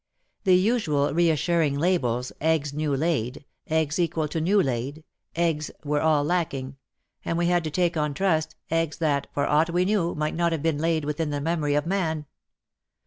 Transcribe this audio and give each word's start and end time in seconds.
The 0.45 0.55
usual 0.55 1.13
reassuring 1.13 1.77
labels 1.77 2.31
eggs 2.41 2.73
new 2.73 2.95
laid," 2.95 3.45
''eggs 3.69 3.99
equal 3.99 4.27
to 4.29 4.41
new 4.41 4.59
laid," 4.59 5.03
"eggs," 5.35 5.69
were 5.85 6.01
all 6.01 6.23
lacking, 6.23 6.77
and 7.23 7.37
we 7.37 7.45
had 7.45 7.63
to 7.65 7.69
take 7.69 7.95
on 7.95 8.15
trust, 8.15 8.55
eggs 8.71 8.97
that, 8.97 9.27
for 9.31 9.45
aught 9.45 9.69
we 9.69 9.85
knew, 9.85 10.15
might 10.15 10.33
not 10.33 10.53
have 10.53 10.63
been 10.63 10.79
laid 10.79 11.05
within 11.05 11.29
the 11.29 11.39
memory 11.39 11.75
of 11.75 11.85
man. 11.85 12.25